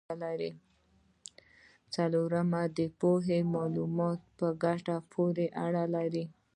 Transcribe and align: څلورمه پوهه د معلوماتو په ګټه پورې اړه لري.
څلورمه 1.95 2.61
پوهه 2.99 3.37
د 3.43 3.47
معلوماتو 3.53 4.27
په 4.37 4.47
ګټه 4.63 4.95
پورې 5.11 5.45
اړه 5.65 5.83
لري. 5.95 6.25